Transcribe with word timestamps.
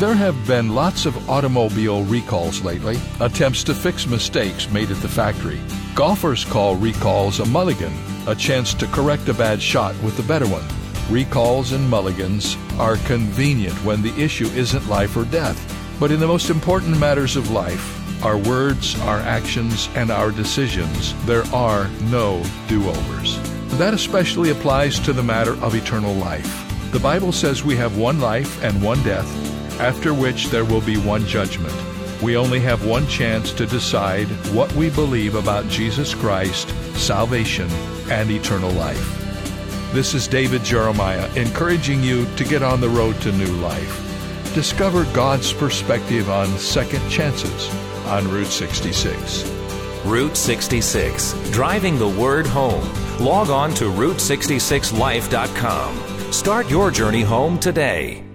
There 0.00 0.14
have 0.14 0.46
been 0.46 0.74
lots 0.74 1.04
of 1.04 1.28
automobile 1.28 2.04
recalls 2.04 2.64
lately, 2.64 2.98
attempts 3.20 3.62
to 3.64 3.74
fix 3.74 4.06
mistakes 4.06 4.70
made 4.70 4.90
at 4.90 4.96
the 5.02 5.08
factory. 5.08 5.60
Golfers 5.94 6.42
call 6.42 6.76
recalls 6.76 7.38
a 7.38 7.44
mulligan, 7.44 7.92
a 8.26 8.34
chance 8.34 8.72
to 8.72 8.86
correct 8.86 9.28
a 9.28 9.34
bad 9.34 9.60
shot 9.60 9.94
with 10.02 10.18
a 10.18 10.22
better 10.22 10.46
one. 10.48 10.64
Recalls 11.10 11.72
and 11.72 11.86
mulligans 11.86 12.56
are 12.78 12.96
convenient 13.04 13.74
when 13.84 14.00
the 14.00 14.18
issue 14.18 14.46
isn't 14.46 14.88
life 14.88 15.18
or 15.18 15.26
death. 15.26 15.60
But 16.00 16.10
in 16.10 16.18
the 16.18 16.26
most 16.26 16.48
important 16.48 16.98
matters 16.98 17.36
of 17.36 17.50
life, 17.50 18.24
our 18.24 18.38
words, 18.38 18.98
our 19.00 19.18
actions, 19.18 19.90
and 19.96 20.10
our 20.10 20.30
decisions, 20.30 21.14
there 21.26 21.44
are 21.52 21.88
no 22.04 22.42
do 22.68 22.88
overs. 22.88 23.38
That 23.76 23.92
especially 23.92 24.48
applies 24.48 24.98
to 25.00 25.12
the 25.12 25.22
matter 25.22 25.62
of 25.62 25.74
eternal 25.74 26.14
life. 26.14 26.90
The 26.90 27.00
Bible 27.00 27.32
says 27.32 27.64
we 27.64 27.76
have 27.76 27.98
one 27.98 28.18
life 28.18 28.64
and 28.64 28.82
one 28.82 29.02
death, 29.02 29.49
after 29.80 30.12
which 30.12 30.48
there 30.48 30.66
will 30.66 30.82
be 30.82 30.98
one 30.98 31.26
judgment. 31.26 31.72
We 32.22 32.36
only 32.36 32.60
have 32.60 32.86
one 32.86 33.06
chance 33.06 33.50
to 33.54 33.64
decide 33.64 34.26
what 34.54 34.70
we 34.74 34.90
believe 34.90 35.34
about 35.34 35.66
Jesus 35.68 36.14
Christ, 36.14 36.68
salvation, 36.94 37.66
and 38.10 38.30
eternal 38.30 38.70
life. 38.72 39.16
This 39.94 40.12
is 40.12 40.28
David 40.28 40.62
Jeremiah 40.62 41.32
encouraging 41.34 42.02
you 42.02 42.26
to 42.36 42.44
get 42.44 42.62
on 42.62 42.82
the 42.82 42.90
road 42.90 43.18
to 43.22 43.32
new 43.32 43.56
life. 43.56 44.06
Discover 44.54 45.04
God's 45.14 45.50
perspective 45.52 46.28
on 46.28 46.48
second 46.58 47.08
chances 47.10 47.70
on 48.06 48.30
Route 48.30 48.48
66. 48.48 49.50
Route 50.04 50.36
66, 50.36 51.32
driving 51.50 51.98
the 51.98 52.08
word 52.08 52.46
home. 52.46 52.86
Log 53.18 53.48
on 53.48 53.72
to 53.74 53.84
Route66Life.com. 53.84 56.32
Start 56.32 56.68
your 56.68 56.90
journey 56.90 57.22
home 57.22 57.58
today. 57.58 58.29